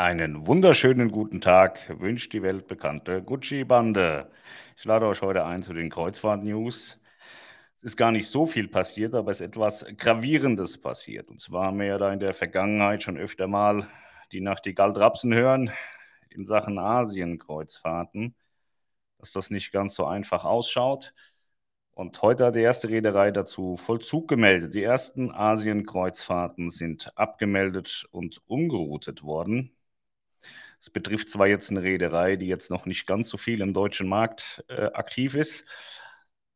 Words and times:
Einen 0.00 0.46
wunderschönen 0.46 1.10
guten 1.10 1.42
Tag 1.42 1.94
wünscht 2.00 2.32
die 2.32 2.42
weltbekannte 2.42 3.22
Gucci-Bande. 3.22 4.30
Ich 4.78 4.86
lade 4.86 5.06
euch 5.06 5.20
heute 5.20 5.44
ein 5.44 5.62
zu 5.62 5.74
den 5.74 5.90
Kreuzfahrt-News. 5.90 6.98
Es 7.76 7.82
ist 7.82 7.98
gar 7.98 8.10
nicht 8.10 8.26
so 8.26 8.46
viel 8.46 8.66
passiert, 8.66 9.14
aber 9.14 9.30
es 9.30 9.42
ist 9.42 9.48
etwas 9.48 9.84
Gravierendes 9.98 10.80
passiert. 10.80 11.28
Und 11.28 11.42
zwar 11.42 11.66
haben 11.66 11.80
wir 11.80 11.86
ja 11.86 11.98
da 11.98 12.10
in 12.14 12.18
der 12.18 12.32
Vergangenheit 12.32 13.02
schon 13.02 13.18
öfter 13.18 13.46
mal 13.46 13.88
die 14.32 14.40
Nachtigall 14.40 14.94
Drapsen 14.94 15.34
hören 15.34 15.70
in 16.30 16.46
Sachen 16.46 16.78
Asien-Kreuzfahrten, 16.78 18.34
dass 19.18 19.32
das 19.32 19.50
nicht 19.50 19.70
ganz 19.70 19.94
so 19.94 20.06
einfach 20.06 20.46
ausschaut. 20.46 21.12
Und 21.90 22.22
heute 22.22 22.46
hat 22.46 22.54
die 22.54 22.60
erste 22.60 22.88
Reederei 22.88 23.32
dazu 23.32 23.76
Vollzug 23.76 24.28
gemeldet. 24.28 24.72
Die 24.72 24.82
ersten 24.82 25.30
Asien-Kreuzfahrten 25.30 26.70
sind 26.70 27.12
abgemeldet 27.18 28.06
und 28.12 28.40
umgeroutet 28.46 29.24
worden. 29.24 29.76
Es 30.80 30.90
betrifft 30.90 31.28
zwar 31.28 31.46
jetzt 31.46 31.70
eine 31.70 31.82
Reederei, 31.82 32.36
die 32.36 32.46
jetzt 32.46 32.70
noch 32.70 32.86
nicht 32.86 33.06
ganz 33.06 33.28
so 33.28 33.36
viel 33.36 33.60
im 33.60 33.74
deutschen 33.74 34.08
Markt 34.08 34.64
äh, 34.68 34.86
aktiv 34.94 35.34
ist, 35.34 35.66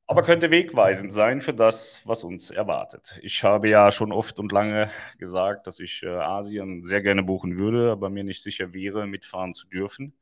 aber 0.06 0.22
könnte 0.22 0.50
wegweisend 0.50 1.12
sein 1.12 1.40
für 1.40 1.54
das, 1.54 2.02
was 2.04 2.24
uns 2.24 2.50
erwartet. 2.50 3.18
Ich 3.22 3.42
habe 3.44 3.68
ja 3.68 3.90
schon 3.90 4.12
oft 4.12 4.38
und 4.38 4.52
lange 4.52 4.90
gesagt, 5.18 5.66
dass 5.66 5.80
ich 5.80 6.02
äh, 6.02 6.08
Asien 6.08 6.84
sehr 6.84 7.02
gerne 7.02 7.22
buchen 7.22 7.58
würde, 7.58 7.90
aber 7.92 8.10
mir 8.10 8.24
nicht 8.24 8.42
sicher 8.42 8.74
wäre, 8.74 9.06
mitfahren 9.06 9.54
zu 9.54 9.66
dürfen. 9.68 10.14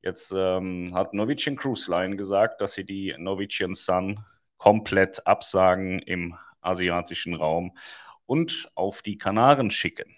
Jetzt 0.00 0.32
ähm, 0.36 0.90
hat 0.94 1.14
Norwegian 1.14 1.56
Cruise 1.56 1.90
Line 1.90 2.16
gesagt, 2.16 2.60
dass 2.60 2.72
sie 2.72 2.84
die 2.84 3.14
Norwegian 3.18 3.74
Sun 3.74 4.24
komplett 4.58 5.26
absagen 5.26 6.00
im 6.00 6.36
asiatischen 6.60 7.34
Raum 7.34 7.76
und 8.26 8.70
auf 8.74 9.02
die 9.02 9.18
Kanaren 9.18 9.70
schicken. 9.70 10.16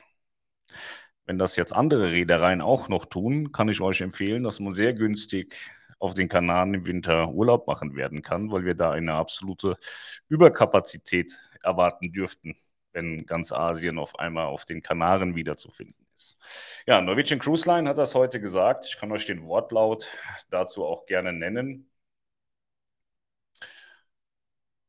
Wenn 1.27 1.38
das 1.38 1.56
jetzt 1.56 1.73
andere 1.73 2.10
Reedereien 2.10 2.60
auch 2.60 2.88
noch 2.88 3.06
tun, 3.06 3.52
kann 3.52 3.69
ich 3.69 3.80
euch 3.80 4.01
empfehlen, 4.02 4.42
dass 4.42 4.60
man 4.60 4.73
sehr 4.73 4.92
günstig 4.92 5.56
auf 5.98 6.15
den 6.15 6.29
Kanaren 6.29 6.74
im 6.74 6.87
Winter 6.87 7.30
Urlaub 7.30 7.66
machen 7.66 7.96
werden 7.96 8.23
kann, 8.23 8.51
weil 8.51 8.65
wir 8.65 8.74
da 8.74 8.90
eine 8.90 9.15
absolute 9.15 9.79
Überkapazität 10.29 11.40
erwarten 11.63 12.13
dürften, 12.13 12.57
wenn 12.93 13.24
ganz 13.26 13.52
Asien 13.52 13.98
auf 13.98 14.18
einmal 14.18 14.46
auf 14.46 14.66
den 14.66 14.82
Kanaren 14.82 15.35
wiederzufinden 15.35 16.07
ist. 16.15 16.37
Ja, 16.87 17.01
Norwegian 17.01 17.41
Cruise 17.41 17.68
Line 17.68 17.88
hat 17.88 17.98
das 17.98 18.15
heute 18.15 18.41
gesagt. 18.41 18.87
Ich 18.87 18.98
kann 18.98 19.10
euch 19.13 19.26
den 19.26 19.45
Wortlaut 19.45 20.10
dazu 20.51 20.85
auch 20.85 21.07
gerne 21.07 21.32
nennen. 21.32 21.91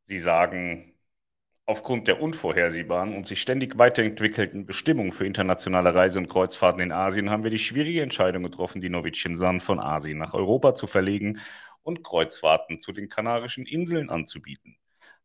Sie 0.04 0.18
sagen, 0.18 0.95
Aufgrund 1.68 2.08
der 2.08 2.22
unvorhersehbaren 2.22 3.16
und 3.16 3.26
sich 3.28 3.42
ständig 3.42 3.80
weiterentwickelten 3.80 4.68
Bestimmungen 4.68 5.12
für 5.12 5.26
internationale 5.26 5.96
Reise- 5.96 6.20
und 6.20 6.30
Kreuzfahrten 6.30 6.80
in 6.82 6.92
Asien 6.92 7.32
haben 7.32 7.44
wir 7.44 7.50
die 7.50 7.58
schwierige 7.58 8.04
Entscheidung 8.04 8.44
getroffen, 8.44 8.82
die 8.82 8.90
Norwegian 8.90 9.36
Sun 9.36 9.60
von 9.60 9.80
Asien 9.80 10.20
nach 10.20 10.36
Europa 10.36 10.76
zu 10.76 10.86
verlegen 10.86 11.40
und 11.82 12.04
Kreuzfahrten 12.04 12.80
zu 12.80 12.92
den 12.92 13.10
Kanarischen 13.10 13.66
Inseln 13.66 14.12
anzubieten. 14.12 14.78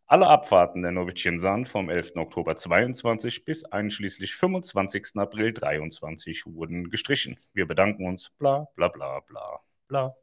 Alle 0.07 0.29
Abfahrten 0.29 0.81
der 0.81 0.93
Norwegian 0.93 1.41
Sun 1.41 1.67
vom 1.67 1.91
11. 1.91 2.17
Oktober 2.17 2.57
22 2.57 3.45
bis 3.45 3.65
einschließlich 3.65 4.35
25. 4.35 5.17
April 5.17 5.53
23 5.53 6.47
wurden 6.47 6.89
gestrichen. 6.89 7.39
Wir 7.53 7.67
bedanken 7.67 8.07
uns, 8.07 8.31
bla 8.31 8.67
bla 8.77 8.89
bla 8.89 9.21
bla 9.21 9.61
bla. 9.91 10.17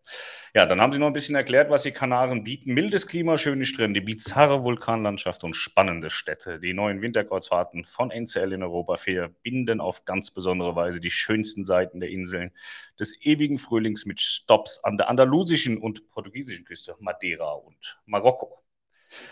Ja, 0.56 0.66
dann 0.66 0.82
haben 0.82 0.92
sie 0.92 0.98
noch 0.98 1.08
ein 1.08 1.14
bisschen 1.14 1.36
erklärt, 1.36 1.70
was 1.70 1.84
die 1.84 1.92
Kanaren 1.92 2.44
bieten. 2.44 2.73
Mildes 2.73 3.06
Klima, 3.06 3.38
schöne 3.38 3.66
Strände, 3.66 4.02
bizarre 4.02 4.64
Vulkanlandschaft 4.64 5.44
und 5.44 5.56
spannende 5.56 6.10
Städte. 6.10 6.60
Die 6.60 6.73
neuen 6.73 7.02
Winterkreuzfahrten 7.02 7.86
von 7.86 8.10
NCL 8.10 8.54
in 8.54 8.64
Europa 8.64 8.98
verbinden 8.98 9.82
auf 9.82 10.06
ganz 10.06 10.32
besondere 10.32 10.76
Weise 10.76 11.00
die 11.00 11.12
schönsten 11.12 11.66
Seiten 11.66 12.00
der 12.00 12.10
Inseln 12.10 12.52
des 13.00 13.14
ewigen 13.22 13.60
Frühlings 13.60 14.06
mit 14.06 14.22
Stops 14.22 14.84
an 14.84 14.98
der 14.98 15.10
andalusischen 15.10 15.78
und 15.78 16.08
portugiesischen 16.08 16.66
Küste, 16.66 16.95
Madeira 17.00 17.52
und 17.52 18.00
Marokko. 18.06 18.64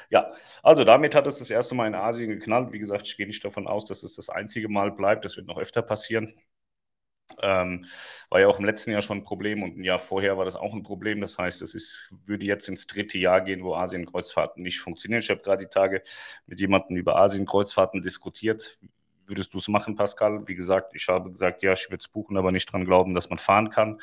Ja, 0.09 0.33
also 0.63 0.83
damit 0.83 1.15
hat 1.15 1.27
es 1.27 1.39
das 1.39 1.49
erste 1.49 1.75
Mal 1.75 1.87
in 1.87 1.95
Asien 1.95 2.29
geknallt. 2.29 2.71
Wie 2.71 2.79
gesagt, 2.79 3.07
ich 3.07 3.17
gehe 3.17 3.27
nicht 3.27 3.43
davon 3.43 3.67
aus, 3.67 3.85
dass 3.85 4.03
es 4.03 4.15
das 4.15 4.29
einzige 4.29 4.69
Mal 4.69 4.91
bleibt. 4.91 5.25
Das 5.25 5.37
wird 5.37 5.47
noch 5.47 5.57
öfter 5.57 5.81
passieren. 5.81 6.33
Ähm, 7.41 7.85
war 8.29 8.39
ja 8.39 8.47
auch 8.47 8.59
im 8.59 8.65
letzten 8.65 8.91
Jahr 8.91 9.01
schon 9.01 9.17
ein 9.19 9.23
Problem 9.23 9.63
und 9.63 9.77
ein 9.77 9.83
Jahr 9.83 9.99
vorher 9.99 10.37
war 10.37 10.45
das 10.45 10.55
auch 10.55 10.73
ein 10.73 10.83
Problem. 10.83 11.21
Das 11.21 11.37
heißt, 11.37 11.61
es 11.61 11.73
ist, 11.73 12.09
würde 12.25 12.45
jetzt 12.45 12.69
ins 12.69 12.87
dritte 12.87 13.17
Jahr 13.17 13.41
gehen, 13.41 13.63
wo 13.63 13.75
Asienkreuzfahrten 13.75 14.61
nicht 14.63 14.79
funktionieren. 14.79 15.21
Ich 15.21 15.29
habe 15.29 15.41
gerade 15.41 15.65
die 15.65 15.69
Tage 15.69 16.01
mit 16.45 16.59
jemandem 16.59 16.97
über 16.97 17.17
Asienkreuzfahrten 17.17 18.01
diskutiert. 18.01 18.77
Würdest 19.27 19.53
du 19.53 19.57
es 19.57 19.67
machen, 19.67 19.95
Pascal? 19.95 20.47
Wie 20.47 20.55
gesagt, 20.55 20.95
ich 20.95 21.07
habe 21.07 21.31
gesagt, 21.31 21.63
ja, 21.63 21.73
ich 21.73 21.87
würde 21.89 22.01
es 22.01 22.07
buchen, 22.07 22.37
aber 22.37 22.51
nicht 22.51 22.71
dran 22.71 22.85
glauben, 22.85 23.15
dass 23.15 23.29
man 23.29 23.39
fahren 23.39 23.69
kann. 23.71 23.99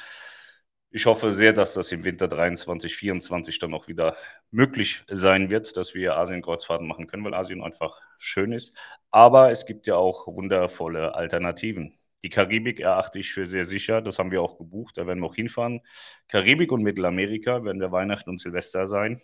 Ich 0.94 1.06
hoffe 1.06 1.32
sehr, 1.32 1.54
dass 1.54 1.72
das 1.74 1.90
im 1.90 2.04
Winter 2.04 2.28
23, 2.28 2.94
24 2.96 3.58
dann 3.58 3.72
auch 3.72 3.88
wieder 3.88 4.14
möglich 4.50 5.04
sein 5.08 5.50
wird, 5.50 5.76
dass 5.78 5.94
wir 5.94 6.16
Asienkreuzfahrten 6.18 6.86
machen 6.86 7.06
können, 7.06 7.24
weil 7.24 7.34
Asien 7.34 7.62
einfach 7.62 7.98
schön 8.18 8.52
ist. 8.52 8.76
Aber 9.10 9.50
es 9.50 9.64
gibt 9.64 9.86
ja 9.86 9.96
auch 9.96 10.26
wundervolle 10.26 11.14
Alternativen. 11.14 11.98
Die 12.22 12.28
Karibik 12.28 12.80
erachte 12.80 13.18
ich 13.18 13.32
für 13.32 13.46
sehr 13.46 13.64
sicher. 13.64 14.00
Das 14.00 14.18
haben 14.18 14.30
wir 14.30 14.42
auch 14.42 14.58
gebucht. 14.58 14.96
Da 14.98 15.06
werden 15.06 15.20
wir 15.20 15.26
auch 15.26 15.34
hinfahren. 15.34 15.80
Karibik 16.28 16.72
und 16.72 16.82
Mittelamerika 16.82 17.64
werden 17.64 17.80
wir 17.80 17.92
Weihnachten 17.92 18.30
und 18.30 18.38
Silvester 18.38 18.86
sein. 18.86 19.20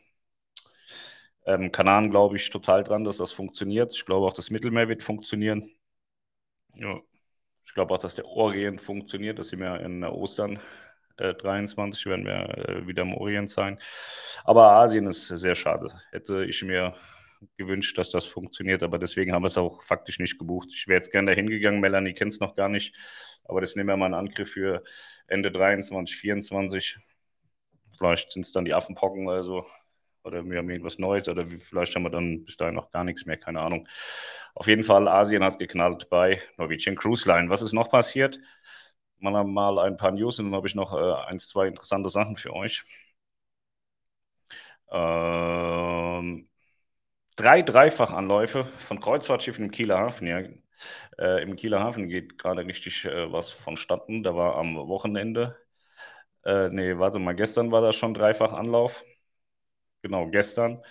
Ähm, 1.47 1.73
Kanaren 1.73 2.11
glaube 2.11 2.37
ich 2.37 2.51
total 2.51 2.83
dran, 2.83 3.05
dass 3.05 3.19
das 3.19 3.33
funktioniert. 3.33 3.93
Ich 3.93 4.05
glaube 4.05 4.27
auch, 4.27 4.35
das 4.35 4.51
Mittelmeer 4.51 4.89
wird 4.89 5.03
funktionieren. 5.03 5.71
Ja. 6.75 7.01
Ich 7.65 7.75
glaube 7.75 7.95
auch, 7.95 7.99
dass 7.99 8.15
der 8.15 8.27
Orient 8.27 8.81
funktioniert. 8.81 9.39
Das 9.39 9.49
sind 9.49 9.61
wir 9.61 9.81
in 9.81 10.03
Ostern 10.05 10.59
äh, 11.19 11.35
23 11.35 12.07
werden 12.07 12.25
wir 12.27 12.69
äh, 12.69 12.87
wieder 12.87 13.03
im 13.03 13.15
Orient 13.15 13.51
sein. 13.51 13.79
Aber 14.45 14.73
Asien 14.73 15.07
ist 15.07 15.27
sehr 15.27 15.55
schade. 15.55 15.89
Hätte 16.11 16.45
ich 16.45 16.63
mir 16.63 16.95
gewünscht, 17.57 17.97
dass 17.99 18.11
das 18.11 18.27
funktioniert, 18.27 18.83
aber 18.83 18.99
deswegen 18.99 19.33
haben 19.33 19.43
wir 19.43 19.49
es 19.49 19.59
auch 19.59 19.83
faktisch 19.83 20.19
nicht 20.19 20.39
gebucht. 20.39 20.69
Ich 20.73 20.89
wäre 20.89 20.97
jetzt 20.97 21.13
gerne 21.13 21.31
dahin 21.33 21.49
gegangen, 21.49 21.81
Melanie 21.81 22.15
kennt 22.15 22.33
es 22.33 22.41
noch 22.41 22.57
gar 22.57 22.69
nicht, 22.69 22.97
aber 23.45 23.61
das 23.61 23.77
nehmen 23.77 23.89
wir 23.89 23.97
mal 23.97 24.07
in 24.07 24.15
Angriff 24.15 24.51
für 24.53 24.83
Ende 25.27 25.51
23, 25.51 26.17
24. 26.17 26.99
Vielleicht 27.97 28.33
sind 28.33 28.45
es 28.45 28.53
dann 28.53 28.65
die 28.65 28.75
Affenpocken 28.75 29.27
oder 29.27 29.43
so. 29.43 29.67
Oder 30.25 30.45
wir 30.45 30.59
haben 30.59 30.69
irgendwas 30.71 30.99
Neues 30.99 31.29
oder 31.29 31.47
vielleicht 31.47 31.95
haben 31.95 32.03
wir 32.03 32.11
dann 32.11 32.45
bis 32.45 32.57
dahin 32.57 32.75
noch 32.75 32.91
gar 32.91 33.05
nichts 33.05 33.25
mehr, 33.27 33.39
keine 33.39 33.61
Ahnung. 33.61 33.89
Auf 34.55 34.67
jeden 34.67 34.85
Fall, 34.85 35.09
Asien 35.09 35.43
hat 35.45 35.59
geknallt 35.59 36.09
bei 36.11 36.41
Norwegian 36.59 36.97
Cruise 36.97 37.27
Line. 37.29 37.49
Was 37.51 37.63
ist 37.63 37.73
noch 37.73 37.89
passiert? 37.91 38.39
Mal, 39.19 39.45
mal 39.45 39.79
ein 39.81 39.97
paar 39.97 40.13
News 40.13 40.39
und 40.39 40.47
dann 40.47 40.55
habe 40.55 40.69
ich 40.69 40.75
noch 40.75 40.93
äh, 40.95 41.31
eins, 41.31 41.49
zwei 41.49 41.67
interessante 41.69 42.09
Sachen 42.11 42.37
für 42.37 42.53
euch. 42.55 42.85
Ähm, 44.91 46.49
drei 47.39 47.63
Dreifachanläufe 47.63 48.65
von 48.65 49.01
Kreuzfahrtschiffen 49.01 49.67
im 49.67 49.71
Kieler 49.71 49.99
Hafen. 49.99 50.27
Ja. 50.27 50.41
Äh, 51.19 51.43
Im 51.43 51.57
Kieler 51.57 51.81
Hafen 51.81 52.09
geht 52.09 52.39
gerade 52.39 52.67
richtig 52.67 53.05
äh, 53.05 53.33
was 53.33 53.53
vonstatten. 53.53 54.23
Da 54.23 54.35
war 54.37 54.57
am 54.57 54.77
Wochenende, 54.77 55.57
äh, 56.45 56.69
nee, 56.71 56.99
warte 56.99 57.19
mal, 57.21 57.35
gestern 57.35 57.73
war 57.73 57.81
da 57.83 57.93
schon 57.93 58.15
Dreifachanlauf. 58.15 59.05
Genau, 60.03 60.29
gestern. 60.31 60.83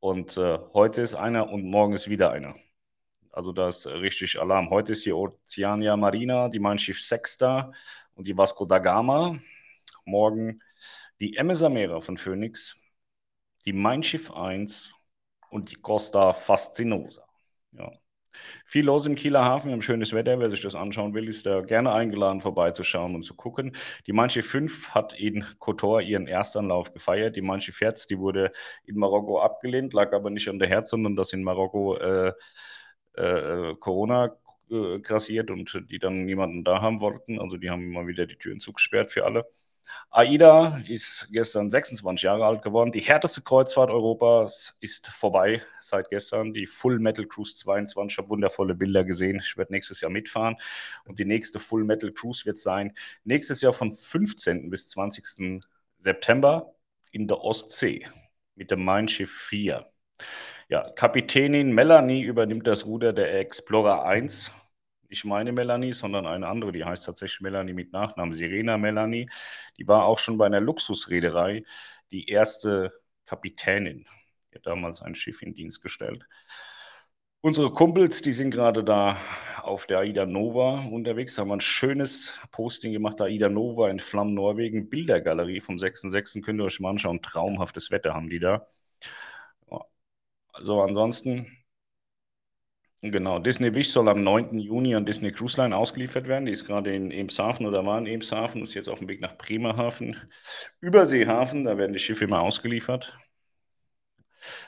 Und 0.00 0.36
äh, 0.36 0.58
heute 0.74 1.02
ist 1.02 1.14
einer 1.14 1.50
und 1.50 1.64
morgen 1.64 1.94
ist 1.94 2.08
wieder 2.08 2.30
einer. 2.32 2.54
Also 3.32 3.52
da 3.52 3.68
ist 3.68 3.86
richtig 3.86 4.40
Alarm. 4.40 4.70
Heute 4.70 4.92
ist 4.92 5.04
die 5.06 5.12
Oceania 5.12 5.96
Marina, 5.96 6.48
die 6.48 6.58
Mein 6.58 6.78
Schiff 6.78 7.00
Sexta 7.00 7.72
und 8.14 8.26
die 8.26 8.36
Vasco 8.36 8.64
da 8.66 8.78
Gama. 8.78 9.38
Morgen 10.04 10.60
die 11.20 11.36
MS 11.36 11.62
Amera 11.62 12.00
von 12.00 12.16
Phoenix, 12.18 12.80
die 13.66 13.72
Mein 13.72 14.02
Schiff 14.02 14.30
1 14.30 14.95
und 15.56 15.70
die 15.70 15.76
Costa 15.76 16.34
Fascinosa. 16.34 17.24
Ja. 17.72 17.90
Viel 18.66 18.84
los 18.84 19.06
im 19.06 19.14
Kieler 19.14 19.42
Hafen, 19.42 19.70
wir 19.70 19.80
schönes 19.80 20.12
Wetter. 20.12 20.38
Wer 20.38 20.50
sich 20.50 20.60
das 20.60 20.74
anschauen 20.74 21.14
will, 21.14 21.28
ist 21.28 21.46
da 21.46 21.62
gerne 21.62 21.92
eingeladen, 21.92 22.42
vorbeizuschauen 22.42 23.14
und 23.14 23.22
zu 23.22 23.34
gucken. 23.34 23.74
Die 24.06 24.12
Manche 24.12 24.42
5 24.42 24.90
hat 24.90 25.18
in 25.18 25.46
Kotor 25.58 26.02
ihren 26.02 26.26
Erstanlauf 26.26 26.92
gefeiert. 26.92 27.36
Die 27.36 27.40
Manche 27.40 27.72
Herz, 27.72 28.06
die 28.06 28.18
wurde 28.18 28.52
in 28.84 28.98
Marokko 28.98 29.40
abgelehnt, 29.40 29.94
lag 29.94 30.12
aber 30.12 30.28
nicht 30.28 30.48
an 30.48 30.58
der 30.58 30.68
Herz, 30.68 30.90
sondern 30.90 31.16
dass 31.16 31.32
in 31.32 31.42
Marokko 31.42 31.96
äh, 31.96 32.32
äh, 33.14 33.74
Corona 33.80 34.36
äh, 34.70 34.98
grassiert 35.00 35.50
und 35.50 35.72
die 35.90 35.98
dann 35.98 36.26
niemanden 36.26 36.64
da 36.64 36.82
haben 36.82 37.00
wollten. 37.00 37.40
Also 37.40 37.56
die 37.56 37.70
haben 37.70 37.86
immer 37.86 38.06
wieder 38.06 38.26
die 38.26 38.36
Türen 38.36 38.60
zugesperrt 38.60 39.10
für 39.10 39.24
alle. 39.24 39.46
AIDA 40.10 40.80
ist 40.88 41.28
gestern 41.30 41.70
26 41.70 42.24
Jahre 42.24 42.46
alt 42.46 42.62
geworden. 42.62 42.92
Die 42.92 43.00
härteste 43.00 43.42
Kreuzfahrt 43.42 43.90
Europas 43.90 44.76
ist 44.80 45.08
vorbei 45.08 45.62
seit 45.80 46.10
gestern. 46.10 46.52
Die 46.52 46.66
Full 46.66 46.98
Metal 46.98 47.26
Cruise 47.26 47.54
22. 47.56 48.14
Ich 48.14 48.18
habe 48.18 48.30
wundervolle 48.30 48.74
Bilder 48.74 49.04
gesehen. 49.04 49.40
Ich 49.44 49.56
werde 49.56 49.72
nächstes 49.72 50.00
Jahr 50.00 50.10
mitfahren. 50.10 50.56
Und 51.04 51.18
die 51.18 51.24
nächste 51.24 51.58
Full 51.58 51.84
Metal 51.84 52.12
Cruise 52.12 52.46
wird 52.46 52.58
sein 52.58 52.94
nächstes 53.24 53.60
Jahr 53.60 53.72
von 53.72 53.92
15. 53.92 54.70
bis 54.70 54.88
20. 54.88 55.62
September 55.98 56.74
in 57.12 57.28
der 57.28 57.42
Ostsee 57.42 58.06
mit 58.54 58.70
dem 58.70 58.84
Mein 58.84 59.08
Schiff 59.08 59.32
4. 59.32 59.86
Ja, 60.68 60.90
Kapitänin 60.90 61.72
Melanie 61.72 62.22
übernimmt 62.22 62.66
das 62.66 62.86
Ruder 62.86 63.12
der 63.12 63.38
Explorer 63.38 64.04
1 64.04 64.50
Nicht 65.08 65.24
meine 65.24 65.52
Melanie, 65.52 65.92
sondern 65.92 66.26
eine 66.26 66.48
andere, 66.48 66.72
die 66.72 66.84
heißt 66.84 67.04
tatsächlich 67.04 67.40
Melanie 67.40 67.74
mit 67.74 67.92
Nachnamen, 67.92 68.32
Serena 68.32 68.76
Melanie. 68.76 69.28
Die 69.78 69.86
war 69.86 70.04
auch 70.04 70.18
schon 70.18 70.38
bei 70.38 70.46
einer 70.46 70.60
Luxusreederei 70.60 71.62
die 72.10 72.28
erste 72.28 72.92
Kapitänin. 73.24 74.06
Die 74.50 74.56
hat 74.56 74.66
damals 74.66 75.02
ein 75.02 75.14
Schiff 75.14 75.42
in 75.42 75.54
Dienst 75.54 75.82
gestellt. 75.82 76.26
Unsere 77.40 77.70
Kumpels, 77.70 78.22
die 78.22 78.32
sind 78.32 78.50
gerade 78.50 78.82
da 78.82 79.16
auf 79.62 79.86
der 79.86 79.98
Aida 79.98 80.26
Nova 80.26 80.80
unterwegs, 80.90 81.38
haben 81.38 81.52
ein 81.52 81.60
schönes 81.60 82.40
Posting 82.50 82.92
gemacht, 82.92 83.20
Aida 83.20 83.48
Nova 83.48 83.88
in 83.90 84.00
Flammen, 84.00 84.34
Norwegen, 84.34 84.88
Bildergalerie 84.90 85.60
vom 85.60 85.76
6.6. 85.76 86.42
Könnt 86.42 86.60
ihr 86.60 86.64
euch 86.64 86.80
mal 86.80 86.90
anschauen, 86.90 87.22
traumhaftes 87.22 87.90
Wetter 87.92 88.14
haben 88.14 88.30
die 88.30 88.40
da. 88.40 88.66
Also 90.52 90.80
ansonsten, 90.80 91.46
genau, 93.02 93.38
Disney 93.38 93.74
Wish 93.74 93.90
soll 93.90 94.08
am 94.08 94.22
9. 94.22 94.58
Juni 94.58 94.94
an 94.94 95.04
Disney 95.04 95.32
Cruise 95.32 95.60
Line 95.60 95.76
ausgeliefert 95.76 96.28
werden. 96.28 96.46
Die 96.46 96.52
ist 96.52 96.66
gerade 96.66 96.94
in 96.94 97.10
Emshaven 97.10 97.66
oder 97.66 97.84
war 97.84 97.98
in 97.98 98.06
Emshaven, 98.06 98.62
ist 98.62 98.74
jetzt 98.74 98.88
auf 98.88 98.98
dem 98.98 99.08
Weg 99.08 99.20
nach 99.20 99.36
Bremerhaven. 99.36 100.16
Überseehafen, 100.80 101.64
da 101.64 101.78
werden 101.78 101.92
die 101.92 101.98
Schiffe 101.98 102.24
immer 102.24 102.40
ausgeliefert. 102.40 103.14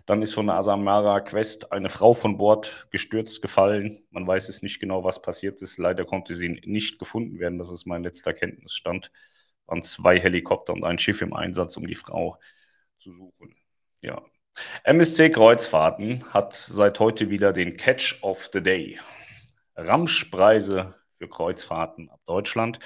Dann 0.06 0.22
ist 0.22 0.34
von 0.34 0.46
der 0.46 0.56
Asamara 0.56 1.20
Quest 1.20 1.72
eine 1.72 1.88
Frau 1.88 2.14
von 2.14 2.38
Bord 2.38 2.88
gestürzt, 2.90 3.42
gefallen. 3.42 4.04
Man 4.10 4.26
weiß 4.26 4.48
es 4.48 4.62
nicht 4.62 4.80
genau, 4.80 5.04
was 5.04 5.22
passiert 5.22 5.60
ist. 5.62 5.78
Leider 5.78 6.04
konnte 6.04 6.34
sie 6.34 6.60
nicht 6.64 6.98
gefunden 6.98 7.38
werden. 7.38 7.58
Das 7.58 7.70
ist 7.70 7.86
mein 7.86 8.02
letzter 8.02 8.32
Kenntnisstand. 8.32 9.10
Es 9.14 9.68
waren 9.68 9.82
zwei 9.82 10.20
Helikopter 10.20 10.72
und 10.72 10.84
ein 10.84 10.98
Schiff 10.98 11.22
im 11.22 11.34
Einsatz, 11.34 11.76
um 11.76 11.86
die 11.86 11.94
Frau 11.94 12.38
zu 12.98 13.12
suchen. 13.12 13.54
Ja. 14.02 14.22
MSC 14.84 15.30
Kreuzfahrten 15.30 16.24
hat 16.32 16.54
seit 16.54 17.00
heute 17.00 17.30
wieder 17.30 17.52
den 17.52 17.76
Catch 17.76 18.22
of 18.22 18.48
the 18.52 18.62
Day. 18.62 18.98
Ramschpreise 19.76 20.94
für 21.18 21.28
Kreuzfahrten 21.28 22.08
ab 22.10 22.20
Deutschland. 22.26 22.78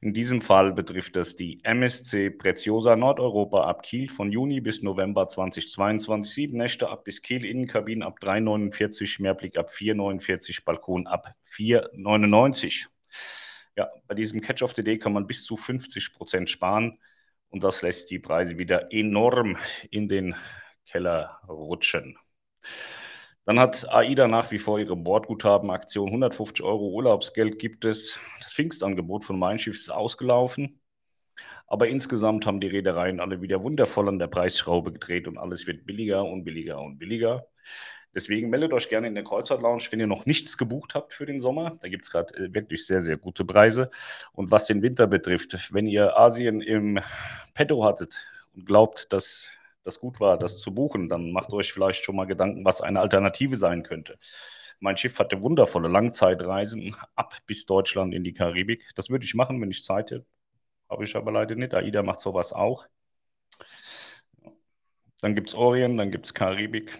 In 0.00 0.14
diesem 0.14 0.42
Fall 0.42 0.72
betrifft 0.72 1.16
es 1.16 1.36
die 1.36 1.62
MSC 1.64 2.30
Preziosa 2.30 2.96
Nordeuropa 2.96 3.64
ab 3.64 3.82
Kiel 3.82 4.08
von 4.08 4.30
Juni 4.32 4.60
bis 4.60 4.82
November 4.82 5.26
2022. 5.26 6.32
Sieben 6.32 6.56
Nächte 6.56 6.88
ab 6.88 7.04
bis 7.04 7.20
Kiel, 7.22 7.44
Innenkabinen 7.44 8.02
ab 8.02 8.18
3,49, 8.20 9.20
Mehrblick 9.22 9.58
ab 9.58 9.70
4,49, 9.70 10.64
Balkon 10.64 11.06
ab 11.06 11.34
4,99. 11.52 12.86
Ja, 13.76 13.90
bei 14.06 14.14
diesem 14.14 14.40
Catch 14.40 14.62
of 14.62 14.74
the 14.74 14.84
Day 14.84 14.98
kann 14.98 15.12
man 15.12 15.26
bis 15.26 15.44
zu 15.44 15.56
50 15.56 16.12
Prozent 16.12 16.50
sparen 16.50 16.98
und 17.50 17.64
das 17.64 17.82
lässt 17.82 18.10
die 18.10 18.18
Preise 18.18 18.58
wieder 18.58 18.92
enorm 18.92 19.56
in 19.90 20.06
den 20.08 20.36
Keller 20.90 21.40
rutschen. 21.48 22.18
Dann 23.44 23.58
hat 23.58 23.88
AIDA 23.88 24.28
nach 24.28 24.50
wie 24.50 24.58
vor 24.58 24.78
ihre 24.78 24.96
Bordguthabenaktion. 24.96 26.08
150 26.08 26.64
Euro 26.64 26.90
Urlaubsgeld 26.90 27.58
gibt 27.58 27.84
es. 27.84 28.18
Das 28.40 28.52
Pfingstangebot 28.52 29.24
von 29.24 29.38
Mein 29.38 29.58
Schiff 29.58 29.76
ist 29.76 29.90
ausgelaufen. 29.90 30.80
Aber 31.66 31.88
insgesamt 31.88 32.46
haben 32.46 32.60
die 32.60 32.66
Reedereien 32.66 33.20
alle 33.20 33.40
wieder 33.42 33.62
wundervoll 33.62 34.08
an 34.08 34.18
der 34.18 34.26
Preisschraube 34.26 34.92
gedreht 34.92 35.28
und 35.28 35.38
alles 35.38 35.66
wird 35.66 35.86
billiger 35.86 36.24
und 36.24 36.44
billiger 36.44 36.80
und 36.80 36.98
billiger. 36.98 37.46
Deswegen 38.12 38.50
meldet 38.50 38.72
euch 38.72 38.88
gerne 38.88 39.06
in 39.06 39.14
der 39.14 39.22
Kreuzfahrt 39.22 39.62
Lounge, 39.62 39.84
wenn 39.90 40.00
ihr 40.00 40.08
noch 40.08 40.26
nichts 40.26 40.58
gebucht 40.58 40.94
habt 40.96 41.14
für 41.14 41.26
den 41.26 41.38
Sommer. 41.38 41.78
Da 41.80 41.88
gibt 41.88 42.04
es 42.04 42.10
gerade 42.10 42.34
äh, 42.34 42.52
wirklich 42.52 42.86
sehr, 42.86 43.00
sehr 43.00 43.16
gute 43.16 43.44
Preise. 43.44 43.90
Und 44.32 44.50
was 44.50 44.66
den 44.66 44.82
Winter 44.82 45.06
betrifft, 45.06 45.72
wenn 45.72 45.86
ihr 45.86 46.18
Asien 46.18 46.60
im 46.60 46.98
Petto 47.54 47.84
hattet 47.84 48.24
und 48.54 48.66
glaubt, 48.66 49.12
dass 49.12 49.48
das 49.82 50.00
gut 50.00 50.20
war, 50.20 50.38
das 50.38 50.58
zu 50.58 50.74
buchen, 50.74 51.08
dann 51.08 51.32
macht 51.32 51.52
euch 51.52 51.72
vielleicht 51.72 52.04
schon 52.04 52.16
mal 52.16 52.26
Gedanken, 52.26 52.64
was 52.64 52.80
eine 52.80 53.00
Alternative 53.00 53.56
sein 53.56 53.82
könnte. 53.82 54.18
Mein 54.78 54.96
Schiff 54.96 55.18
hatte 55.18 55.42
wundervolle 55.42 55.88
Langzeitreisen 55.88 56.96
ab 57.14 57.36
bis 57.46 57.66
Deutschland 57.66 58.14
in 58.14 58.24
die 58.24 58.32
Karibik. 58.32 58.90
Das 58.94 59.10
würde 59.10 59.24
ich 59.24 59.34
machen, 59.34 59.60
wenn 59.60 59.70
ich 59.70 59.84
Zeit 59.84 60.10
hätte. 60.10 60.26
Habe 60.88 61.04
ich 61.04 61.16
aber 61.16 61.32
leider 61.32 61.54
nicht. 61.54 61.74
AIDA 61.74 62.02
macht 62.02 62.20
sowas 62.20 62.52
auch. 62.52 62.86
Dann 65.20 65.34
gibt 65.34 65.50
es 65.50 65.54
Orient, 65.54 65.98
dann 65.98 66.10
gibt 66.10 66.26
es 66.26 66.34
Karibik. 66.34 66.98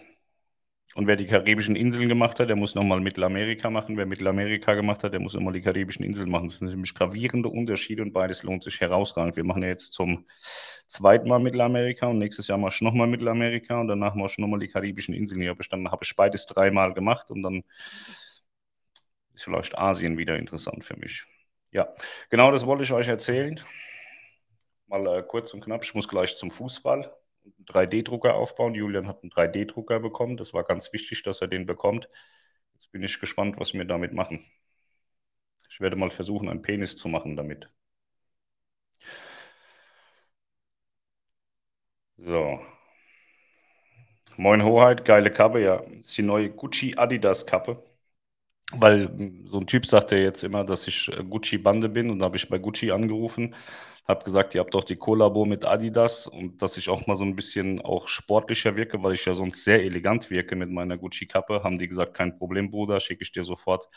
Und 0.97 1.07
wer 1.07 1.15
die 1.15 1.27
karibischen 1.27 1.77
Inseln 1.77 2.09
gemacht 2.09 2.41
hat, 2.41 2.49
der 2.49 2.57
muss 2.57 2.75
nochmal 2.75 3.01
Mittelamerika 3.01 3.71
machen. 3.71 3.97
Wer 3.97 4.07
Mittelamerika 4.07 4.75
gemacht 4.75 5.05
hat, 5.05 5.13
der 5.13 5.21
muss 5.21 5.35
nochmal 5.35 5.53
die 5.53 5.61
karibischen 5.61 6.05
Inseln 6.05 6.29
machen. 6.31 6.49
Das 6.49 6.59
sind 6.59 6.69
nämlich 6.69 6.95
gravierende 6.95 7.49
Unterschiede 7.49 8.03
und 8.03 8.13
beides 8.13 8.43
lohnt 8.43 8.65
sich 8.65 8.81
herausragend. 8.81 9.37
Wir 9.37 9.45
machen 9.45 9.63
ja 9.63 9.69
jetzt 9.69 9.93
zum 9.93 10.27
zweiten 10.89 11.29
Mal 11.29 11.39
Mittelamerika 11.39 12.09
und 12.09 12.19
nächstes 12.19 12.49
Jahr 12.49 12.59
mache 12.59 12.75
ich 12.75 12.81
nochmal 12.81 13.07
Mittelamerika 13.07 13.81
und 13.81 13.87
danach 13.87 14.17
mache 14.17 14.33
ich 14.33 14.39
nochmal 14.39 14.59
die 14.59 14.67
karibischen 14.67 15.15
Inseln. 15.15 15.43
Hier 15.43 15.55
bestanden 15.55 15.93
habe 15.93 16.03
ich 16.03 16.17
beides 16.17 16.47
dreimal 16.47 16.93
gemacht 16.93 17.31
und 17.31 17.43
dann 17.43 17.63
ist 19.33 19.45
vielleicht 19.45 19.79
Asien 19.79 20.19
wieder 20.19 20.37
interessant 20.37 20.85
für 20.85 20.97
mich. 20.97 21.25
Ja, 21.71 21.95
genau 22.31 22.51
das 22.51 22.67
wollte 22.67 22.83
ich 22.83 22.93
euch 22.93 23.07
erzählen. 23.07 23.61
Mal 24.89 25.07
äh, 25.07 25.23
kurz 25.23 25.55
und 25.55 25.65
knapp. 25.65 25.85
Ich 25.85 25.95
muss 25.95 26.09
gleich 26.09 26.37
zum 26.37 26.51
Fußball 26.51 27.13
einen 27.45 27.65
3D-Drucker 27.67 28.35
aufbauen. 28.35 28.75
Julian 28.75 29.07
hat 29.09 29.23
einen 29.23 29.31
3D-Drucker 29.31 30.01
bekommen. 30.01 30.37
Das 30.37 30.55
war 30.55 30.65
ganz 30.65 30.93
wichtig, 30.93 31.23
dass 31.23 31.41
er 31.41 31.49
den 31.49 31.67
bekommt. 31.67 32.09
Jetzt 32.75 32.93
bin 32.93 33.03
ich 33.03 33.21
gespannt, 33.21 33.59
was 33.59 33.75
wir 33.75 33.85
damit 33.85 34.13
machen. 34.13 34.45
Ich 35.71 35.81
werde 35.81 35.97
mal 35.97 36.11
versuchen, 36.11 36.49
einen 36.49 36.63
Penis 36.63 36.97
zu 36.97 37.09
machen 37.09 37.37
damit. 37.37 37.69
So. 42.19 42.61
Moin 44.37 44.63
Hoheit, 44.65 45.05
geile 45.05 45.31
Kappe, 45.31 45.61
ja. 45.63 45.77
Das 45.79 46.07
ist 46.07 46.19
die 46.19 46.23
neue 46.23 46.51
Gucci 46.51 46.95
Adidas 46.97 47.47
Kappe. 47.47 47.83
Weil 48.73 49.09
hm, 49.09 49.47
so 49.47 49.59
ein 49.61 49.67
Typ 49.67 49.87
sagt 49.87 50.13
ja 50.13 50.19
jetzt 50.19 50.43
immer, 50.45 50.65
dass 50.65 50.87
ich 50.87 51.09
äh, 51.09 51.25
Gucci-Bande 51.25 51.89
bin 51.89 52.11
und 52.11 52.21
da 52.21 52.27
habe 52.27 52.37
ich 52.37 52.49
bei 52.49 52.59
Gucci 52.59 52.91
angerufen 52.93 53.55
habe 54.11 54.25
gesagt, 54.25 54.55
ihr 54.55 54.61
habt 54.61 54.75
doch 54.75 54.85
die 54.85 54.97
Kollabo 54.97 55.45
mit 55.45 55.65
Adidas 55.65 56.27
und 56.27 56.61
dass 56.62 56.77
ich 56.77 56.89
auch 56.89 57.07
mal 57.07 57.17
so 57.17 57.25
ein 57.25 57.37
bisschen 57.37 57.81
auch 57.81 58.09
sportlicher 58.09 58.77
wirke, 58.77 59.03
weil 59.03 59.15
ich 59.15 59.25
ja 59.25 59.35
sonst 59.35 59.65
sehr 59.65 59.83
elegant 59.83 60.31
wirke 60.31 60.57
mit 60.57 60.71
meiner 60.71 60.99
Gucci-Kappe, 60.99 61.62
haben 61.65 61.79
die 61.79 61.89
gesagt, 61.89 62.15
kein 62.15 62.37
Problem, 62.37 62.71
Bruder, 62.71 63.01
schicke 63.01 63.23
ich 63.23 63.33
dir 63.33 63.45
sofort 63.45 63.89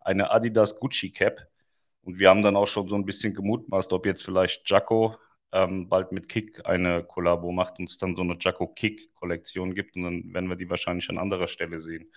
eine 0.00 0.30
Adidas 0.30 0.78
Gucci-Cap. 0.78 1.46
Und 2.02 2.18
wir 2.18 2.30
haben 2.30 2.42
dann 2.42 2.56
auch 2.56 2.66
schon 2.66 2.88
so 2.88 2.96
ein 2.96 3.04
bisschen 3.04 3.34
gemutmaßt, 3.34 3.92
ob 3.92 4.06
jetzt 4.06 4.24
vielleicht 4.24 4.68
Jacko 4.68 5.16
ähm, 5.52 5.88
bald 5.88 6.12
mit 6.12 6.28
Kick 6.28 6.66
eine 6.66 7.04
Kollabo 7.04 7.52
macht 7.52 7.78
und 7.78 7.90
es 7.90 7.98
dann 7.98 8.16
so 8.16 8.22
eine 8.22 8.36
Jacko 8.38 8.68
Kick-Kollektion 8.68 9.74
gibt 9.74 9.96
und 9.96 10.02
dann 10.02 10.34
werden 10.34 10.48
wir 10.48 10.56
die 10.56 10.70
wahrscheinlich 10.70 11.08
an 11.10 11.18
anderer 11.18 11.48
Stelle 11.48 11.80
sehen 11.80 12.10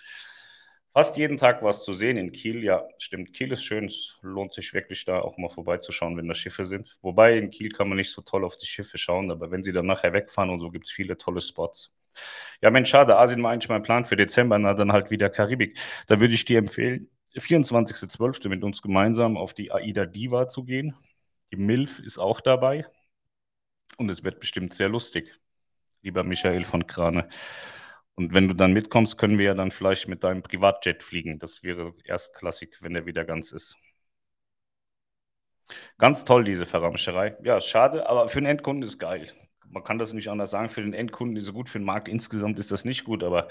fast 0.94 1.16
jeden 1.16 1.36
Tag 1.36 1.62
was 1.62 1.84
zu 1.84 1.92
sehen 1.92 2.16
in 2.16 2.32
Kiel. 2.32 2.62
Ja, 2.64 2.86
stimmt. 2.98 3.34
Kiel 3.34 3.52
ist 3.52 3.64
schön. 3.64 3.86
Es 3.86 4.18
lohnt 4.22 4.54
sich 4.54 4.72
wirklich 4.72 5.04
da 5.04 5.20
auch 5.20 5.36
mal 5.36 5.50
vorbeizuschauen, 5.50 6.16
wenn 6.16 6.28
da 6.28 6.34
Schiffe 6.34 6.64
sind. 6.64 6.96
Wobei 7.02 7.36
in 7.36 7.50
Kiel 7.50 7.70
kann 7.70 7.88
man 7.88 7.98
nicht 7.98 8.12
so 8.12 8.22
toll 8.22 8.44
auf 8.44 8.56
die 8.56 8.66
Schiffe 8.66 8.96
schauen, 8.96 9.30
aber 9.30 9.50
wenn 9.50 9.64
sie 9.64 9.72
dann 9.72 9.86
nachher 9.86 10.12
wegfahren 10.12 10.50
und 10.50 10.60
so 10.60 10.70
gibt 10.70 10.86
es 10.86 10.92
viele 10.92 11.18
tolle 11.18 11.40
Spots. 11.40 11.92
Ja, 12.62 12.70
Mensch, 12.70 12.90
schade. 12.90 13.16
Asien 13.16 13.42
war 13.42 13.50
eigentlich 13.50 13.68
mein 13.68 13.82
Plan 13.82 14.04
für 14.04 14.16
Dezember, 14.16 14.58
na 14.58 14.74
dann 14.74 14.92
halt 14.92 15.10
wieder 15.10 15.28
Karibik. 15.30 15.76
Da 16.06 16.20
würde 16.20 16.34
ich 16.34 16.44
dir 16.44 16.58
empfehlen, 16.58 17.10
24.12. 17.34 18.48
mit 18.48 18.62
uns 18.62 18.80
gemeinsam 18.80 19.36
auf 19.36 19.52
die 19.54 19.72
Aida 19.72 20.06
Diva 20.06 20.46
zu 20.46 20.64
gehen. 20.64 20.94
Die 21.52 21.56
MILF 21.56 21.98
ist 21.98 22.18
auch 22.18 22.40
dabei. 22.40 22.86
Und 23.96 24.10
es 24.10 24.24
wird 24.24 24.40
bestimmt 24.40 24.74
sehr 24.74 24.88
lustig, 24.88 25.38
lieber 26.02 26.24
Michael 26.24 26.64
von 26.64 26.86
Krane. 26.86 27.28
Und 28.16 28.34
wenn 28.34 28.48
du 28.48 28.54
dann 28.54 28.72
mitkommst, 28.72 29.18
können 29.18 29.38
wir 29.38 29.46
ja 29.46 29.54
dann 29.54 29.70
vielleicht 29.70 30.08
mit 30.08 30.22
deinem 30.22 30.42
Privatjet 30.42 31.02
fliegen. 31.02 31.38
Das 31.38 31.62
wäre 31.62 31.94
erstklassig, 32.04 32.76
wenn 32.80 32.94
er 32.94 33.06
wieder 33.06 33.24
ganz 33.24 33.50
ist. 33.52 33.76
Ganz 35.98 36.24
toll, 36.24 36.44
diese 36.44 36.66
Verramscherei. 36.66 37.36
Ja, 37.42 37.60
schade, 37.60 38.08
aber 38.08 38.28
für 38.28 38.40
den 38.40 38.46
Endkunden 38.46 38.82
ist 38.82 38.98
geil. 38.98 39.32
Man 39.66 39.82
kann 39.82 39.98
das 39.98 40.12
nicht 40.12 40.28
anders 40.28 40.50
sagen. 40.50 40.68
Für 40.68 40.82
den 40.82 40.94
Endkunden 40.94 41.36
ist 41.36 41.44
es 41.44 41.52
gut, 41.52 41.68
für 41.68 41.78
den 41.78 41.86
Markt 41.86 42.08
insgesamt 42.08 42.58
ist 42.58 42.70
das 42.70 42.84
nicht 42.84 43.04
gut, 43.04 43.24
aber 43.24 43.48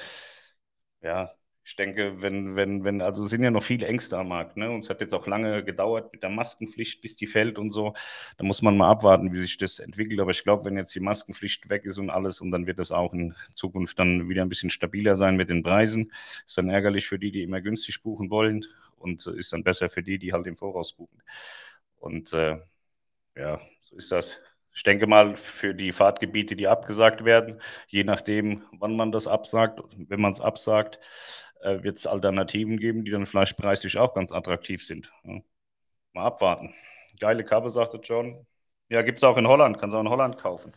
ja, 1.01 1.29
ich 1.65 1.75
denke, 1.77 2.21
wenn, 2.21 2.55
wenn, 2.57 2.83
wenn, 2.83 3.01
also 3.01 3.23
sind 3.23 3.41
ja 3.43 3.49
noch 3.49 3.63
viele 3.63 3.87
Ängste 3.87 4.17
am 4.17 4.27
Markt, 4.27 4.57
ne? 4.57 4.69
Und 4.69 4.83
es 4.83 4.89
hat 4.89 4.99
jetzt 4.99 5.13
auch 5.13 5.27
lange 5.27 5.63
gedauert 5.63 6.11
mit 6.11 6.21
der 6.21 6.29
Maskenpflicht, 6.29 7.01
bis 7.01 7.15
die 7.15 7.25
fällt 7.25 7.57
und 7.57 7.71
so. 7.71 7.93
Da 8.37 8.43
muss 8.43 8.61
man 8.61 8.75
mal 8.75 8.89
abwarten, 8.89 9.31
wie 9.31 9.37
sich 9.37 9.57
das 9.57 9.79
entwickelt. 9.79 10.19
Aber 10.19 10.31
ich 10.31 10.43
glaube, 10.43 10.65
wenn 10.65 10.75
jetzt 10.75 10.93
die 10.93 10.99
Maskenpflicht 10.99 11.69
weg 11.69 11.85
ist 11.85 11.97
und 11.97 12.09
alles, 12.09 12.41
und 12.41 12.51
dann 12.51 12.67
wird 12.67 12.79
das 12.79 12.91
auch 12.91 13.13
in 13.13 13.33
Zukunft 13.55 13.97
dann 13.97 14.27
wieder 14.27 14.41
ein 14.41 14.49
bisschen 14.49 14.69
stabiler 14.69 15.15
sein 15.15 15.37
mit 15.37 15.49
den 15.49 15.63
Preisen. 15.63 16.11
Ist 16.45 16.57
dann 16.57 16.69
ärgerlich 16.69 17.07
für 17.07 17.17
die, 17.17 17.31
die 17.31 17.43
immer 17.43 17.61
günstig 17.61 18.03
buchen 18.03 18.29
wollen 18.29 18.65
und 18.97 19.25
ist 19.27 19.53
dann 19.53 19.63
besser 19.63 19.89
für 19.89 20.03
die, 20.03 20.19
die 20.19 20.33
halt 20.33 20.47
im 20.47 20.57
Voraus 20.57 20.93
buchen. 20.93 21.21
Und 21.95 22.33
äh, 22.33 22.57
ja, 23.37 23.59
so 23.81 23.95
ist 23.95 24.11
das. 24.11 24.39
Ich 24.75 24.83
denke 24.83 25.05
mal, 25.05 25.35
für 25.35 25.75
die 25.75 25.91
Fahrtgebiete, 25.91 26.55
die 26.55 26.67
abgesagt 26.67 27.23
werden, 27.25 27.61
je 27.87 28.03
nachdem, 28.03 28.63
wann 28.71 28.95
man 28.95 29.11
das 29.11 29.27
absagt, 29.27 29.79
wenn 29.95 30.19
man 30.19 30.31
es 30.31 30.41
absagt, 30.41 30.99
äh, 31.63 31.83
wird 31.83 31.97
es 31.97 32.07
Alternativen 32.07 32.77
geben, 32.79 33.05
die 33.05 33.11
dann 33.11 33.25
vielleicht 33.25 33.57
preislich 33.57 33.97
auch 33.97 34.13
ganz 34.13 34.31
attraktiv 34.31 34.85
sind. 34.85 35.11
Ja. 35.23 35.41
Mal 36.13 36.25
abwarten. 36.25 36.73
Geile 37.19 37.43
Kappe, 37.45 37.69
sagte 37.71 37.99
John. 38.03 38.45
Ja, 38.89 39.01
gibt 39.03 39.19
es 39.19 39.23
auch 39.25 39.37
in 39.37 39.47
Holland, 39.47 39.79
kannst 39.79 39.93
du 39.93 39.97
auch 39.97 40.01
in 40.03 40.09
Holland 40.09 40.37
kaufen. 40.37 40.73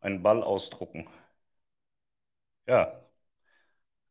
Einen 0.00 0.24
Ball 0.24 0.42
ausdrucken. 0.42 1.06
Ja, 2.66 3.00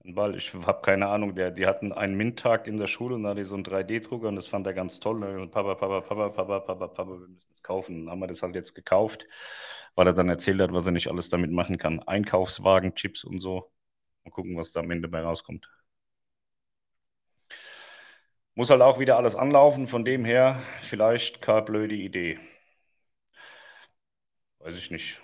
Weil 0.10 0.36
ich 0.36 0.54
habe 0.54 0.82
keine 0.82 1.08
Ahnung, 1.08 1.36
der, 1.36 1.52
die 1.52 1.68
hatten 1.68 1.92
einen 1.92 2.16
MINT-Tag 2.16 2.68
in 2.68 2.78
der 2.78 2.88
Schule 2.88 3.16
und 3.16 3.24
da 3.24 3.30
hatte 3.32 3.42
ich 3.42 3.48
so 3.48 3.56
einen 3.56 3.64
3D-Drucker 3.64 4.28
und 4.30 4.36
das 4.36 4.48
fand 4.48 4.66
er 4.66 4.74
ganz 4.74 5.00
toll. 5.00 5.16
Und 5.16 5.22
dann 5.22 5.52
Papa, 5.52 5.76
Papa, 5.76 6.02
Papa, 6.02 6.30
Papa, 6.30 6.60
Papa, 6.62 6.88
Papa, 6.88 7.12
wir 7.12 7.28
müssen 7.28 7.50
das 7.50 7.62
kaufen. 7.64 8.06
Dann 8.06 8.12
haben 8.12 8.20
wir 8.20 8.28
das 8.28 8.42
halt 8.42 8.56
jetzt 8.56 8.74
gekauft, 8.74 9.28
weil 9.96 10.08
er 10.08 10.14
dann 10.14 10.30
erzählt 10.30 10.62
hat, 10.62 10.72
was 10.74 10.86
er 10.86 10.94
nicht 10.94 11.10
alles 11.10 11.30
damit 11.30 11.52
machen 11.52 11.78
kann. 11.78 12.00
Einkaufswagen, 12.02 12.96
Chips 12.96 13.24
und 13.26 13.40
so. 13.40 13.72
Mal 14.24 14.32
gucken, 14.32 14.56
was 14.58 14.72
da 14.72 14.80
am 14.82 14.92
Ende 14.92 15.08
bei 15.10 15.22
rauskommt. 15.22 15.70
Muss 18.56 18.70
halt 18.70 18.82
auch 18.82 19.00
wieder 19.00 19.16
alles 19.16 19.36
anlaufen, 19.38 19.88
von 19.88 20.04
dem 20.04 20.26
her 20.26 20.62
vielleicht 20.82 21.42
keine 21.42 21.62
blöde 21.62 21.96
Idee. 21.96 22.38
Weiß 24.60 24.78
ich 24.78 24.92
nicht. 24.92 25.20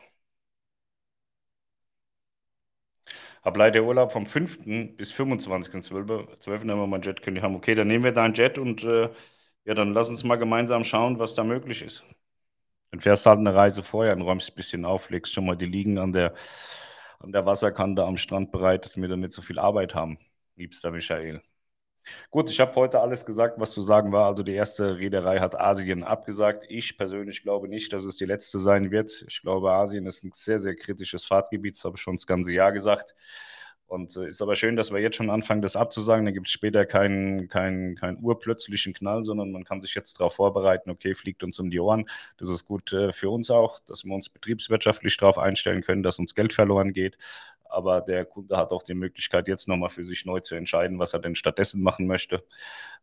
Hab 3.43 3.57
leider 3.57 3.83
Urlaub 3.83 4.11
vom 4.11 4.25
5. 4.25 4.95
bis 4.95 5.11
25.12. 5.11 6.39
12. 6.39 6.61
wenn 6.61 6.67
wir 6.67 6.87
mal 6.87 6.95
einen 6.95 7.03
Jet 7.03 7.21
können 7.21 7.41
haben. 7.41 7.55
Okay, 7.55 7.75
dann 7.75 7.87
nehmen 7.87 8.03
wir 8.03 8.13
da 8.13 8.23
einen 8.23 8.33
Jet 8.33 8.57
und 8.57 8.83
äh, 8.83 9.09
ja, 9.65 9.73
dann 9.73 9.93
lass 9.93 10.09
uns 10.09 10.23
mal 10.23 10.37
gemeinsam 10.37 10.83
schauen, 10.83 11.19
was 11.19 11.35
da 11.35 11.43
möglich 11.43 11.81
ist. 11.81 12.03
Dann 12.91 13.01
fährst 13.01 13.25
du 13.25 13.31
halt 13.31 13.39
eine 13.39 13.55
Reise 13.55 13.83
vorher 13.83 14.15
und 14.15 14.21
räumst 14.21 14.51
ein 14.51 14.55
bisschen 14.55 14.85
auf, 14.85 15.09
legst 15.09 15.33
schon 15.33 15.45
mal 15.45 15.57
die 15.57 15.65
Liegen 15.65 15.97
an 15.97 16.13
der, 16.13 16.33
an 17.19 17.31
der 17.31 17.45
Wasserkante 17.45 18.03
am 18.03 18.17
Strand 18.17 18.51
bereit, 18.51 18.85
dass 18.85 18.97
wir 18.97 19.07
dann 19.07 19.21
nicht 19.21 19.33
so 19.33 19.41
viel 19.41 19.59
Arbeit 19.59 19.95
haben. 19.95 20.17
Liebster 20.55 20.91
Michael. 20.91 21.41
Gut, 22.31 22.49
ich 22.49 22.59
habe 22.59 22.75
heute 22.75 22.99
alles 22.99 23.25
gesagt, 23.25 23.59
was 23.59 23.71
zu 23.71 23.81
sagen 23.81 24.11
war. 24.11 24.25
Also 24.27 24.43
die 24.43 24.53
erste 24.53 24.97
Reederei 24.97 25.39
hat 25.39 25.59
Asien 25.59 26.03
abgesagt. 26.03 26.65
Ich 26.69 26.97
persönlich 26.97 27.43
glaube 27.43 27.67
nicht, 27.67 27.93
dass 27.93 28.03
es 28.03 28.17
die 28.17 28.25
letzte 28.25 28.59
sein 28.59 28.91
wird. 28.91 29.25
Ich 29.27 29.41
glaube, 29.41 29.71
Asien 29.71 30.05
ist 30.05 30.23
ein 30.23 30.31
sehr, 30.33 30.59
sehr 30.59 30.75
kritisches 30.75 31.25
Fahrtgebiet. 31.25 31.75
Das 31.75 31.85
habe 31.85 31.95
ich 31.95 32.01
schon 32.01 32.15
das 32.15 32.27
ganze 32.27 32.53
Jahr 32.53 32.71
gesagt. 32.71 33.15
Und 33.93 34.17
äh, 34.17 34.27
ist 34.27 34.41
aber 34.41 34.55
schön, 34.55 34.75
dass 34.75 34.91
wir 34.91 34.99
jetzt 34.99 35.17
schon 35.17 35.29
anfangen, 35.29 35.61
das 35.61 35.75
abzusagen. 35.75 36.25
Dann 36.25 36.33
gibt 36.33 36.47
es 36.47 36.51
später 36.53 36.85
keinen, 36.85 37.47
keinen, 37.47 37.95
keinen 37.95 38.17
urplötzlichen 38.23 38.93
Knall, 38.93 39.23
sondern 39.23 39.51
man 39.51 39.65
kann 39.65 39.81
sich 39.81 39.93
jetzt 39.93 40.19
darauf 40.19 40.33
vorbereiten, 40.35 40.89
okay, 40.89 41.13
fliegt 41.13 41.43
uns 41.43 41.59
um 41.59 41.69
die 41.69 41.79
Ohren. 41.79 42.05
Das 42.37 42.49
ist 42.49 42.65
gut 42.65 42.91
äh, 42.91 43.11
für 43.11 43.29
uns 43.29 43.51
auch, 43.51 43.79
dass 43.85 44.03
wir 44.03 44.15
uns 44.15 44.29
betriebswirtschaftlich 44.29 45.15
darauf 45.17 45.37
einstellen 45.37 45.81
können, 45.81 46.01
dass 46.01 46.17
uns 46.17 46.33
Geld 46.33 46.53
verloren 46.53 46.93
geht 46.93 47.17
aber 47.73 48.01
der 48.01 48.25
Kunde 48.25 48.57
hat 48.57 48.71
auch 48.71 48.83
die 48.83 48.93
Möglichkeit, 48.93 49.47
jetzt 49.47 49.67
nochmal 49.67 49.89
für 49.89 50.03
sich 50.03 50.25
neu 50.25 50.39
zu 50.39 50.55
entscheiden, 50.55 50.99
was 50.99 51.13
er 51.13 51.19
denn 51.19 51.35
stattdessen 51.35 51.81
machen 51.81 52.07
möchte. 52.07 52.43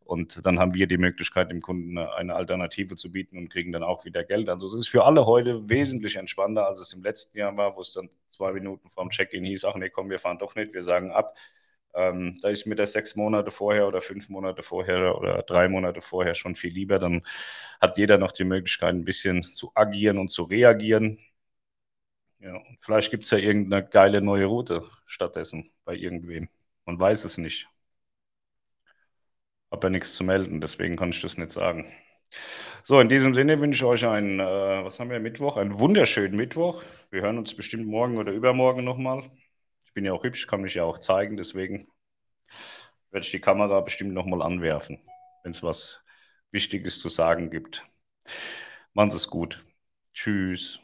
Und 0.04 0.44
dann 0.44 0.58
haben 0.58 0.74
wir 0.74 0.86
die 0.86 0.98
Möglichkeit, 0.98 1.50
dem 1.50 1.60
Kunden 1.60 1.98
eine 1.98 2.34
Alternative 2.34 2.96
zu 2.96 3.12
bieten 3.12 3.38
und 3.38 3.48
kriegen 3.48 3.72
dann 3.72 3.82
auch 3.82 4.04
wieder 4.04 4.24
Geld. 4.24 4.48
Also 4.48 4.66
es 4.66 4.74
ist 4.74 4.88
für 4.88 5.04
alle 5.04 5.26
heute 5.26 5.68
wesentlich 5.68 6.16
entspannter, 6.16 6.66
als 6.66 6.80
es 6.80 6.92
im 6.92 7.02
letzten 7.02 7.38
Jahr 7.38 7.56
war, 7.56 7.76
wo 7.76 7.80
es 7.80 7.92
dann 7.92 8.10
zwei 8.28 8.52
Minuten 8.52 8.88
vorm 8.88 9.10
Check-in 9.10 9.44
hieß, 9.44 9.64
ach 9.66 9.76
nee, 9.76 9.90
komm, 9.90 10.10
wir 10.10 10.18
fahren 10.18 10.38
doch 10.38 10.54
nicht, 10.54 10.72
wir 10.72 10.82
sagen 10.82 11.12
ab. 11.12 11.36
Ähm, 11.94 12.38
da 12.40 12.48
ist 12.48 12.66
mir 12.66 12.76
das 12.76 12.92
sechs 12.92 13.16
Monate 13.16 13.50
vorher 13.50 13.88
oder 13.88 14.00
fünf 14.00 14.28
Monate 14.28 14.62
vorher 14.62 15.16
oder 15.18 15.42
drei 15.42 15.68
Monate 15.68 16.02
vorher 16.02 16.34
schon 16.34 16.54
viel 16.54 16.72
lieber. 16.72 16.98
Dann 16.98 17.22
hat 17.80 17.98
jeder 17.98 18.18
noch 18.18 18.32
die 18.32 18.44
Möglichkeit, 18.44 18.94
ein 18.94 19.04
bisschen 19.04 19.42
zu 19.42 19.72
agieren 19.74 20.18
und 20.18 20.30
zu 20.30 20.44
reagieren. 20.44 21.18
Ja, 22.40 22.54
und 22.56 22.78
vielleicht 22.80 23.10
gibt 23.10 23.24
es 23.24 23.30
ja 23.30 23.38
irgendeine 23.38 23.86
geile 23.86 24.20
neue 24.20 24.46
Route 24.46 24.88
stattdessen 25.06 25.70
bei 25.84 25.94
irgendwem. 25.94 26.48
Man 26.86 26.98
weiß 26.98 27.24
es 27.24 27.38
nicht. 27.38 27.68
Habe 29.70 29.86
ja 29.86 29.90
nichts 29.90 30.14
zu 30.14 30.24
melden, 30.24 30.60
deswegen 30.60 30.96
kann 30.96 31.10
ich 31.10 31.20
das 31.22 31.36
nicht 31.36 31.52
sagen. 31.52 31.92
So, 32.84 33.00
in 33.00 33.08
diesem 33.08 33.34
Sinne 33.34 33.60
wünsche 33.60 33.78
ich 33.78 33.84
euch 33.84 34.06
einen, 34.06 34.40
äh, 34.40 34.84
was 34.84 34.98
haben 35.00 35.10
wir, 35.10 35.20
Mittwoch? 35.20 35.56
Einen 35.56 35.78
wunderschönen 35.78 36.36
Mittwoch. 36.36 36.82
Wir 37.10 37.22
hören 37.22 37.38
uns 37.38 37.54
bestimmt 37.54 37.86
morgen 37.86 38.18
oder 38.18 38.32
übermorgen 38.32 38.84
nochmal. 38.84 39.30
Ich 39.84 39.92
bin 39.94 40.04
ja 40.04 40.12
auch 40.12 40.24
hübsch, 40.24 40.46
kann 40.46 40.62
mich 40.62 40.74
ja 40.74 40.84
auch 40.84 40.98
zeigen, 40.98 41.36
deswegen 41.36 41.88
werde 43.10 43.24
ich 43.24 43.30
die 43.30 43.40
Kamera 43.40 43.80
bestimmt 43.80 44.12
nochmal 44.14 44.42
anwerfen, 44.42 44.98
wenn 45.42 45.52
es 45.52 45.62
was 45.62 46.00
Wichtiges 46.50 47.00
zu 47.00 47.08
sagen 47.08 47.50
gibt. 47.50 47.84
Machen 48.94 49.10
Sie 49.10 49.16
es 49.16 49.28
gut. 49.28 49.64
Tschüss. 50.14 50.80